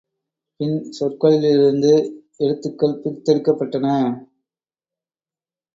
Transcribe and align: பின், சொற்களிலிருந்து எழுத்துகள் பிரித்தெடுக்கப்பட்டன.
பின், 0.59 0.91
சொற்களிலிருந்து 0.91 1.91
எழுத்துகள் 2.39 2.99
பிரித்தெடுக்கப்பட்டன. 3.03 3.87